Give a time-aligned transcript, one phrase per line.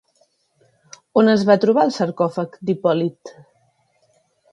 [1.21, 3.35] On es va trobar el sarcòfag d'Hipòlit?